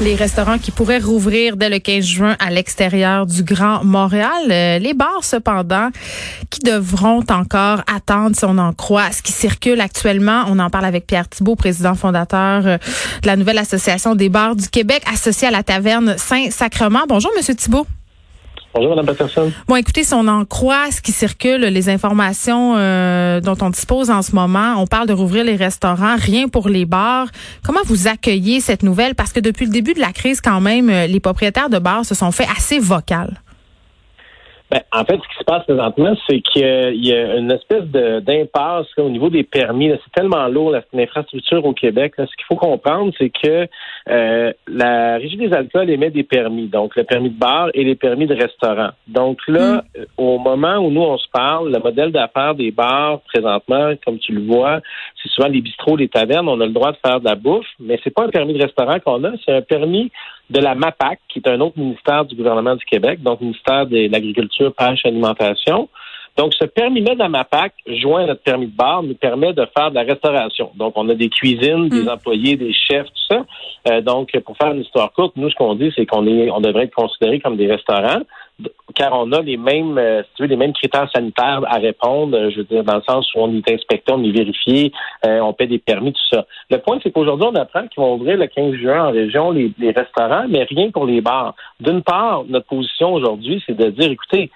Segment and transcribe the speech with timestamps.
[0.00, 4.50] Les restaurants qui pourraient rouvrir dès le 15 juin à l'extérieur du Grand Montréal.
[4.50, 5.90] Euh, les bars, cependant,
[6.50, 10.44] qui devront encore attendre, si on en croit, ce qui circule actuellement.
[10.48, 12.76] On en parle avec Pierre Thibault, président fondateur euh,
[13.22, 17.04] de la nouvelle association des bars du Québec, associé à la taverne Saint-Sacrement.
[17.08, 17.86] Bonjour, Monsieur Thibault.
[18.74, 19.52] Bonjour, Mme Patterson.
[19.68, 24.10] Bon, écoutez, si on en croit ce qui circule, les informations euh, dont on dispose
[24.10, 27.28] en ce moment, on parle de rouvrir les restaurants, rien pour les bars.
[27.62, 29.14] Comment vous accueillez cette nouvelle?
[29.14, 32.04] Parce que depuis le début de la crise, quand même, euh, les propriétaires de bars
[32.04, 33.40] se sont fait assez vocales.
[34.74, 38.88] Ben, en fait, ce qui se passe présentement, c'est qu'il y a une espèce d'impasse
[38.96, 39.90] au niveau des permis.
[39.90, 42.14] C'est tellement lourd, l'infrastructure au Québec.
[42.18, 43.68] Ce qu'il faut comprendre, c'est que
[44.08, 47.94] euh, la Régie des alcools émet des permis, donc le permis de bar et les
[47.94, 48.90] permis de restaurant.
[49.06, 50.02] Donc là, mm.
[50.18, 54.32] au moment où nous, on se parle, le modèle d'affaires des bars, présentement, comme tu
[54.32, 54.80] le vois,
[55.22, 57.64] c'est souvent les bistrots, les tavernes, on a le droit de faire de la bouffe,
[57.78, 60.10] mais c'est pas un permis de restaurant qu'on a, c'est un permis
[60.50, 64.10] de la MAPAC, qui est un autre ministère du gouvernement du Québec, donc ministère de
[64.10, 65.88] l'Agriculture, Pêche, Alimentation.
[66.36, 69.66] Donc, ce permis-là de la MAPAC, joint à notre permis de bar, nous permet de
[69.76, 70.70] faire de la restauration.
[70.74, 72.08] Donc, on a des cuisines, des mm.
[72.08, 73.44] employés, des chefs, tout ça.
[73.88, 76.60] Euh, donc, pour faire une histoire courte, nous, ce qu'on dit, c'est qu'on est, on
[76.60, 78.22] devrait être considéré comme des restaurants
[78.94, 82.36] car on a les mêmes, euh, si tu veux, les mêmes critères sanitaires à répondre,
[82.36, 84.92] euh, je veux dire, dans le sens où on est inspecté, on est vérifié,
[85.26, 86.46] euh, on paie des permis, tout ça.
[86.70, 89.72] Le point, c'est qu'aujourd'hui, on apprend qu'ils vont ouvrir le 15 juin en région les,
[89.90, 91.54] restaurants, mais rien pour les bars.
[91.80, 94.50] D'une part, notre position aujourd'hui, c'est de dire, écoutez,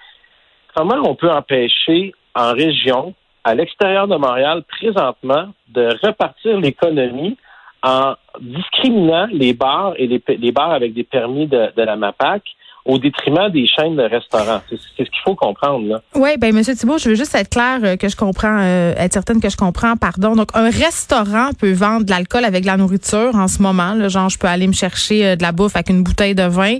[0.75, 7.37] comment on peut empêcher en région, à l'extérieur de Montréal, présentement, de repartir l'économie
[7.83, 12.43] en discriminant les bars et les, bars avec des permis de la MAPAC
[12.85, 14.61] au détriment des chaînes de restaurants.
[14.69, 15.87] C'est ce qu'il faut comprendre.
[15.87, 16.01] Là.
[16.15, 19.13] Oui, ben Monsieur Thibault, je veux juste être clair euh, que je comprends, euh, être
[19.13, 20.35] certaine que je comprends, pardon.
[20.35, 23.93] Donc, un restaurant peut vendre de l'alcool avec de la nourriture en ce moment.
[23.93, 26.43] Là, genre, je peux aller me chercher euh, de la bouffe avec une bouteille de
[26.43, 26.77] vin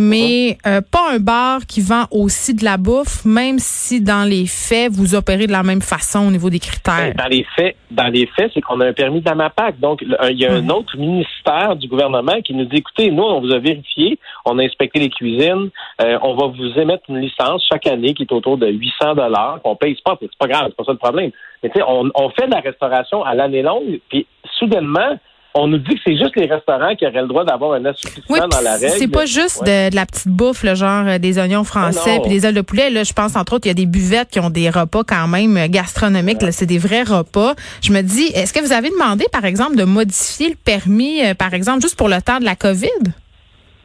[0.00, 4.46] mais euh, pas un bar qui vend aussi de la bouffe, même si dans les
[4.46, 7.12] faits, vous opérez de la même façon au niveau des critères.
[7.14, 9.78] Ben, dans les faits, dans les faits, c'est qu'on a un permis de la MAPAC.
[9.78, 13.40] Donc, il y a un autre ministère du gouvernement qui nous dit, écoutez, nous, on
[13.40, 15.68] vous a vérifié, on a inspecté les cuisines,
[16.00, 19.60] euh, on va vous émettre une licence chaque année qui est autour de 800 dollars,
[19.62, 21.30] qu'on paye pas, c'est pas grave, c'est pas ça le problème.
[21.62, 24.26] Mais tu sais, on, on fait de la restauration à l'année longue, puis
[24.58, 25.18] soudainement,
[25.54, 28.48] on nous dit que c'est juste les restaurants qui auraient le droit d'avoir un assouplissement
[28.48, 28.94] dans la règle.
[28.96, 32.46] C'est pas juste de, la petite bouffe, le genre euh, des oignons français puis des
[32.46, 32.90] ailes de poulet.
[32.90, 35.26] Là, je pense entre autres, il y a des buvettes qui ont des repas quand
[35.26, 36.38] même euh, gastronomiques.
[36.52, 37.54] C'est des vrais repas.
[37.82, 41.34] Je me dis, est-ce que vous avez demandé, par exemple, de modifier le permis, euh,
[41.34, 42.88] par exemple, juste pour le temps de la COVID?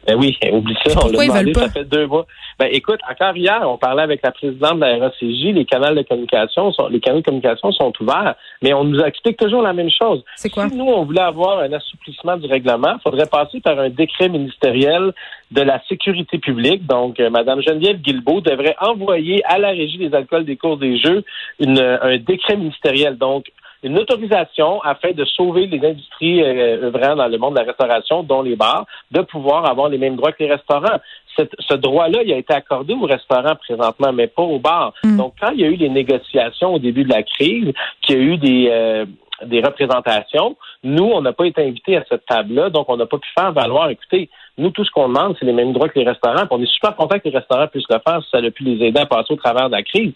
[0.06, 0.98] Ben oui, oublie ça.
[1.04, 2.26] on l'a demandé, ça fait deux mois.
[2.58, 6.02] Ben écoute, encore hier, on parlait avec la présidente de la RACJ, les canaux de
[6.02, 9.90] communication sont, les canaux de communication sont ouverts, mais on nous explique toujours la même
[9.90, 10.22] chose.
[10.36, 10.68] C'est quoi?
[10.68, 14.28] Si nous, on voulait avoir un assouplissement du règlement, il faudrait passer par un décret
[14.28, 15.12] ministériel
[15.50, 16.86] de la sécurité publique.
[16.86, 20.98] Donc, euh, Mme Geneviève Guilbeault devrait envoyer à la Régie des alcools des cours des
[20.98, 21.24] jeux
[21.60, 23.16] une, un décret ministériel.
[23.16, 23.46] Donc,
[23.82, 28.22] une autorisation afin de sauver les industries euh, œuvrant dans le monde de la restauration,
[28.22, 30.98] dont les bars, de pouvoir avoir les mêmes droits que les restaurants.
[31.36, 34.92] ce droit-là, il a été accordé aux restaurants présentement, mais pas aux bars.
[35.04, 35.16] Mm.
[35.16, 37.72] Donc, quand il y a eu les négociations au début de la crise,
[38.02, 39.04] qu'il y a eu des, euh,
[39.44, 43.18] des représentations, nous, on n'a pas été invités à cette table-là, donc on n'a pas
[43.18, 46.06] pu faire valoir, écoutez, nous, tout ce qu'on demande, c'est les mêmes droits que les
[46.06, 46.46] restaurants.
[46.50, 48.86] on est super content que les restaurants puissent le faire si ça a pu les
[48.86, 50.12] aider à passer au travers de la crise.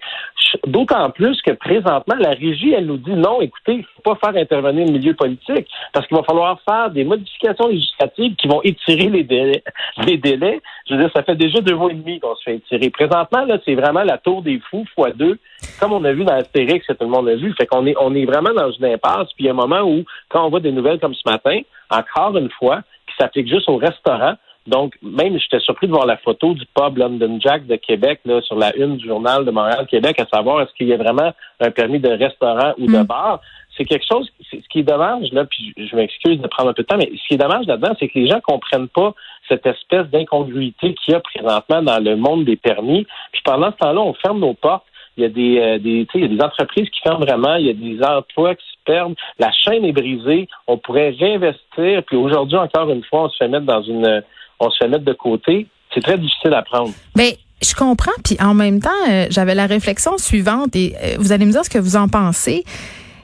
[0.66, 4.40] D'autant plus que présentement, la régie, elle nous dit non, écoutez, il faut pas faire
[4.40, 9.10] intervenir le milieu politique parce qu'il va falloir faire des modifications législatives qui vont étirer
[9.10, 9.62] les délais.
[10.06, 12.56] Les délais, je veux dire, ça fait déjà deux mois et demi qu'on se fait
[12.56, 12.90] étirer.
[12.90, 15.38] Présentement, là, c'est vraiment la tour des fous fois deux,
[15.78, 17.52] comme on a vu dans Astérix, que tout le monde a vu.
[17.54, 19.28] Fait qu'on est, on est vraiment dans une impasse.
[19.34, 21.60] Puis il y a un moment où, quand on voit des nouvelles comme ce matin,
[21.90, 22.82] encore une fois,
[23.20, 24.34] s'applique juste au restaurant.
[24.66, 28.40] Donc, même j'étais surpris de voir la photo du pub London Jack de Québec là,
[28.42, 31.70] sur la une du journal de Montréal-Québec, à savoir est-ce qu'il y a vraiment un
[31.70, 33.04] permis de restaurant ou de mm.
[33.04, 33.40] bar?
[33.76, 36.82] C'est quelque chose, ce qui est dommage, là, puis je m'excuse de prendre un peu
[36.82, 39.14] de temps, mais ce qui est dommage là-dedans, c'est que les gens comprennent pas
[39.48, 43.06] cette espèce d'incongruité qu'il y a présentement dans le monde des permis.
[43.32, 44.84] Puis pendant ce temps-là, on ferme nos portes
[45.20, 47.70] il y a des, euh, il y a des entreprises qui ferment vraiment, il y
[47.70, 52.56] a des emplois qui se perdent, la chaîne est brisée, on pourrait réinvestir, puis aujourd'hui,
[52.56, 54.22] encore une fois, on se fait mettre dans une
[54.60, 55.66] on se fait mettre de côté.
[55.92, 56.92] C'est très difficile à prendre.
[57.16, 61.32] Mais je comprends, puis en même temps, euh, j'avais la réflexion suivante, et euh, vous
[61.32, 62.64] allez me dire ce que vous en pensez.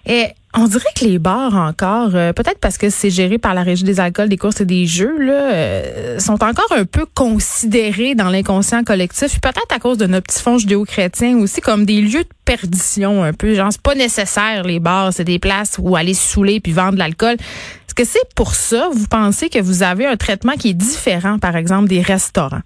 [0.06, 3.62] Et on dirait que les bars encore, euh, peut-être parce que c'est géré par la
[3.62, 8.14] Régie des alcools, des courses et des jeux, là, euh, sont encore un peu considérés
[8.14, 12.23] dans l'inconscient collectif, peut-être à cause de nos petits fonds judéo-chrétiens aussi, comme des lieux
[12.23, 13.55] de perdition un peu.
[13.55, 16.99] Genre, c'est pas nécessaire les bars, c'est des places où aller saouler puis vendre de
[16.99, 17.35] l'alcool.
[17.35, 21.38] Est-ce que c'est pour ça, vous pensez que vous avez un traitement qui est différent,
[21.38, 22.62] par exemple, des restaurants?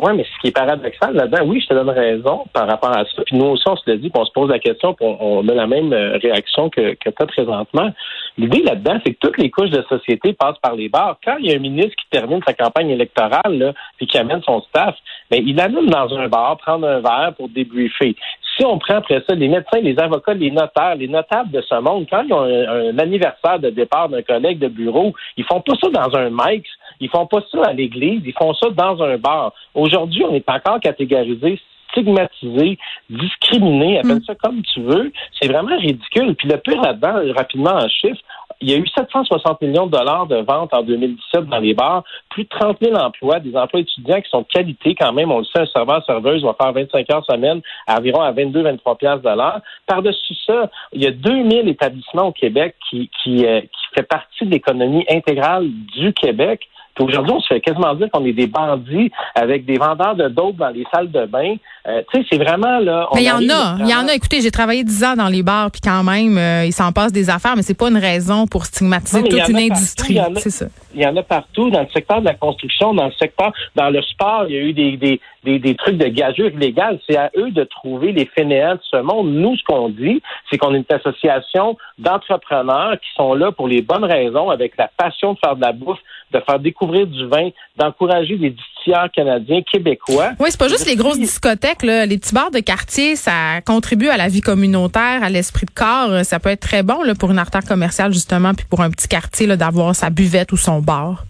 [0.00, 3.04] Oui, mais ce qui est paradoxal là-dedans, oui, je te donne raison par rapport à
[3.04, 3.22] ça.
[3.26, 5.48] Puis nous aussi, on se le dit, puis on se pose la question, puis on,
[5.48, 7.90] a la même euh, réaction que, que as présentement.
[8.36, 11.16] L'idée là-dedans, c'est que toutes les couches de société passent par les bars.
[11.24, 14.42] Quand il y a un ministre qui termine sa campagne électorale, là, puis qui amène
[14.42, 14.96] son staff,
[15.30, 18.16] bien, il amène dans un bar, prendre un verre pour débriefer.
[18.56, 21.74] Si on prend après ça les médecins, les avocats, les notaires, les notables de ce
[21.80, 25.74] monde, quand ils ont un, anniversaire de départ d'un collègue de bureau, ils font pas
[25.80, 26.64] ça dans un mic,
[27.00, 29.52] ils font pas ça à l'église, ils font ça dans un bar.
[29.74, 31.58] Aujourd'hui, on est encore catégorisé
[31.94, 34.24] stigmatisé, discriminé, appelle mm.
[34.26, 35.12] ça comme tu veux.
[35.40, 36.34] C'est vraiment ridicule.
[36.34, 38.20] Puis le pire là-dedans, rapidement en chiffres,
[38.60, 42.04] il y a eu 760 millions de dollars de ventes en 2017 dans les bars,
[42.30, 45.30] plus de 30 000 emplois, des emplois étudiants qui sont de qualité quand même.
[45.30, 49.22] On le sait, un serveur-serveuse va faire 25 heures semaine à environ à 22-23 piastres
[49.22, 49.60] de l'heure.
[49.86, 54.44] Par-dessus ça, il y a 2000 établissements au Québec qui, qui, euh, qui fait partie
[54.44, 56.68] de l'économie intégrale du Québec.
[57.00, 60.56] Aujourd'hui, on se fait quasiment dire qu'on est des bandits avec des vendeurs de dope
[60.56, 61.56] dans les salles de bain.
[61.86, 63.08] Euh, tu sais, c'est vraiment là.
[63.14, 64.14] mais il y en a, il y en a.
[64.14, 67.12] Écoutez, j'ai travaillé dix ans dans les bars, puis quand même, euh, il s'en passe
[67.12, 70.18] des affaires, mais c'est pas une raison pour stigmatiser toute une industrie.
[70.36, 70.66] C'est ça.
[70.94, 73.90] Il y en a partout dans le secteur de la construction, dans le secteur, dans
[73.90, 74.44] le sport.
[74.48, 77.00] Il y a eu des des, des, des trucs de gageure illégale.
[77.08, 79.32] C'est à eux de trouver les fainéants de ce monde.
[79.32, 83.82] Nous, ce qu'on dit, c'est qu'on est une association d'entrepreneurs qui sont là pour les
[83.82, 85.98] bonnes raisons, avec la passion de faire de la bouffe,
[86.32, 90.30] de faire découvrir du vin, d'encourager des distilleurs canadiens, québécois.
[90.38, 92.06] Oui, c'est pas juste les grosses discothèques, là.
[92.06, 96.24] les petits bars de quartier, ça contribue à la vie communautaire, à l'esprit de corps.
[96.24, 99.08] Ça peut être très bon là, pour une artère commerciale, justement, puis pour un petit
[99.08, 101.24] quartier d'avoir sa buvette ou son bar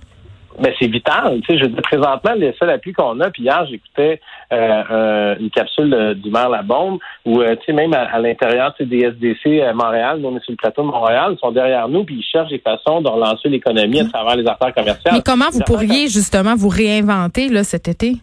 [0.59, 1.41] ben c'est vital.
[1.41, 4.21] Tu sais, je dis présentement, le seul appui qu'on a, puis hier, j'écoutais
[4.53, 8.75] euh, euh, une capsule du maire La Bombe, où, euh, tu sais, même à, l'intérieur
[8.79, 11.89] des SDC à Montréal, nous, on est sur le plateau de Montréal, ils sont derrière
[11.89, 15.15] nous, puis ils cherchent des façons de relancer l'économie à travers les affaires commerciales.
[15.15, 18.15] Mais comment vous pourriez, justement, vous réinventer, là, cet été?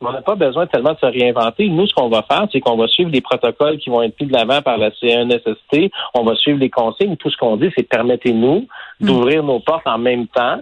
[0.00, 1.68] On n'a pas besoin tellement de se réinventer.
[1.68, 4.28] Nous, ce qu'on va faire, c'est qu'on va suivre les protocoles qui vont être mis
[4.28, 5.90] de l'avant par la CNSST.
[6.14, 7.16] On va suivre les consignes.
[7.16, 8.68] Tout ce qu'on dit, c'est permettez-nous
[9.00, 9.06] hmm.
[9.06, 10.60] d'ouvrir nos portes en même temps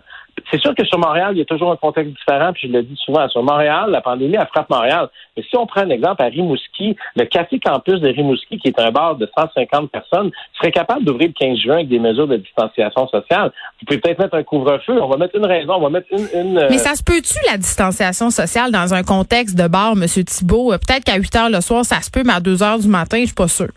[0.50, 2.82] c'est sûr que sur Montréal, il y a toujours un contexte différent, puis je le
[2.82, 5.08] dis souvent, sur Montréal, la pandémie, a frappe Montréal.
[5.36, 8.80] Mais si on prend un exemple à Rimouski, le Café Campus de Rimouski, qui est
[8.80, 12.36] un bar de 150 personnes, serait capable d'ouvrir le 15 juin avec des mesures de
[12.36, 13.52] distanciation sociale.
[13.80, 16.28] Vous pouvez peut-être mettre un couvre-feu, on va mettre une raison, on va mettre une...
[16.40, 20.06] une euh, Mais ça se peut-tu, la distanciation sociale, dans un contexte de bar, M.
[20.06, 20.72] Thibault?
[20.72, 22.88] Euh, peut-être qu'à 8 heures le soir, ça se peut, mais à 2 heures du
[22.88, 23.68] matin, je suis pas sûr.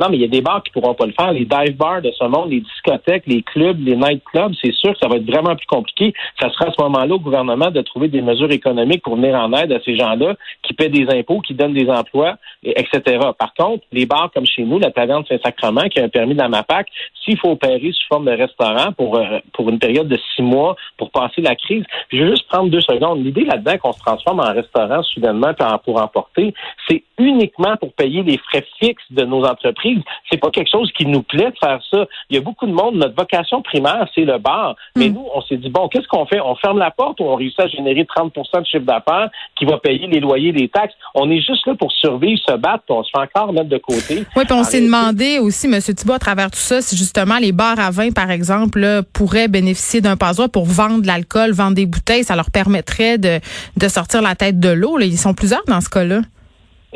[0.00, 1.32] Non, mais il y a des bars qui pourront pas le faire.
[1.32, 4.92] Les dive bars de ce monde, les discothèques, les clubs, les night clubs, c'est sûr
[4.92, 6.12] que ça va être vraiment plus compliqué.
[6.40, 9.52] Ça sera à ce moment-là au gouvernement de trouver des mesures économiques pour venir en
[9.52, 13.18] aide à ces gens-là qui paient des impôts, qui donnent des emplois, etc.
[13.38, 16.40] Par contre, les bars comme chez nous, la taverne Saint-Sacrement, qui a un permis de
[16.40, 16.88] la MAPAC,
[17.24, 20.76] s'il faut opérer sous forme de restaurant pour, euh, pour une période de six mois
[20.96, 23.24] pour passer la crise, je vais juste prendre deux secondes.
[23.24, 25.52] L'idée là-dedans qu'on se transforme en restaurant soudainement
[25.84, 26.54] pour emporter,
[26.88, 29.85] c'est uniquement pour payer les frais fixes de nos entreprises.
[30.30, 32.06] C'est pas quelque chose qui nous plaît de faire ça.
[32.30, 34.76] Il y a beaucoup de monde, notre vocation primaire, c'est le bar.
[34.96, 35.14] Mais hmm.
[35.14, 36.40] nous, on s'est dit, bon, qu'est-ce qu'on fait?
[36.40, 39.78] On ferme la porte ou on réussit à générer 30% de chiffre d'affaires qui va
[39.78, 40.94] payer les loyers, les taxes?
[41.14, 43.78] On est juste là pour survivre, se battre, puis on se fait encore mettre de
[43.78, 44.24] côté.
[44.36, 45.80] Oui, puis on s'est demandé aussi, M.
[45.80, 50.00] Thibault, à travers tout ça, si justement les bars à vin, par exemple, pourraient bénéficier
[50.00, 52.24] d'un passoire pour vendre de l'alcool, vendre des bouteilles.
[52.24, 53.40] Ça leur permettrait de,
[53.76, 54.98] de sortir la tête de l'eau.
[54.98, 56.20] Ils sont plusieurs dans ce cas-là.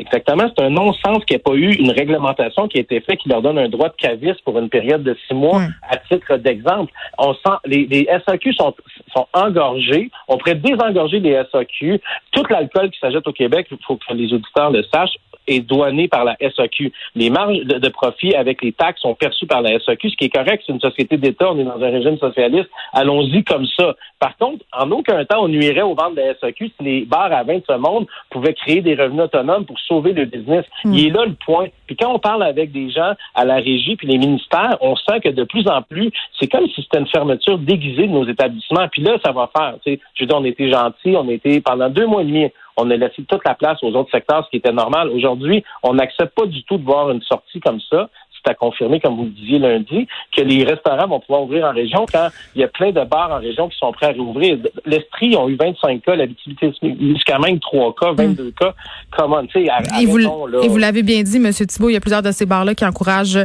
[0.01, 0.45] Exactement.
[0.49, 3.29] C'est un non-sens qu'il n'y ait pas eu une réglementation qui a été faite qui
[3.29, 5.61] leur donne un droit de cavis pour une période de six mois.
[5.87, 8.73] À titre d'exemple, on sent les, les SAQ sont,
[9.15, 10.09] sont engorgés.
[10.27, 12.01] On pourrait désengorger les SAQ.
[12.31, 15.17] Tout l'alcool qui s'ajoute au Québec, il faut que les auditeurs le sachent,
[15.51, 16.91] est douané par la SAQ.
[17.15, 20.29] Les marges de, profit avec les taxes sont perçues par la SAQ, ce qui est
[20.29, 20.63] correct.
[20.65, 21.51] C'est une société d'État.
[21.51, 22.69] On est dans un régime socialiste.
[22.93, 23.95] Allons-y comme ça.
[24.19, 27.31] Par contre, en aucun temps, on nuirait aux ventes de la SAQ si les bars
[27.31, 30.65] à vin de ce monde pouvaient créer des revenus autonomes pour sauver le business.
[30.83, 30.93] Hmm.
[30.93, 31.67] Il est là le point.
[31.87, 35.19] Puis quand on parle avec des gens à la régie puis les ministères, on sent
[35.23, 38.87] que de plus en plus, c'est comme si c'était une fermeture déguisée de nos établissements.
[38.91, 39.75] Puis là, ça va faire.
[39.85, 42.47] Je veux dire, on était gentils, on était pendant deux mois et demi,
[42.81, 45.09] on a laissé toute la place aux autres secteurs, ce qui était normal.
[45.09, 48.09] Aujourd'hui, on n'accepte pas du tout de voir une sortie comme ça
[48.43, 51.71] c'est à confirmer, comme vous le disiez lundi, que les restaurants vont pouvoir ouvrir en
[51.71, 54.57] région quand il y a plein de bars en région qui sont prêts à rouvrir.
[54.85, 56.57] L'Estrie ont eu 25 cas, l'habitude
[56.99, 58.51] jusqu'à même 3 cas, 22 mm.
[58.53, 58.73] cas.
[59.11, 59.67] Comment, tu sais,
[60.01, 61.51] Et vous, et vous l'avez bien dit, M.
[61.51, 63.39] Thibault, il y a plusieurs de ces bars-là qui encouragent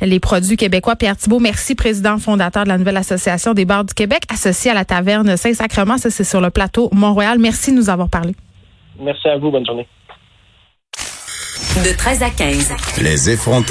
[0.00, 0.96] les produits québécois.
[0.96, 4.74] Pierre Thibault, merci, président fondateur de la nouvelle association des bars du Québec, associé à
[4.74, 5.98] la taverne Saint-Sacrement.
[5.98, 7.38] Ça, c'est sur le plateau Mont-Royal.
[7.38, 8.34] Merci de nous avoir parlé.
[9.00, 9.50] Merci à vous.
[9.50, 9.86] Bonne journée.
[11.84, 12.74] De 13 à 15.
[13.00, 13.68] Les effrontés.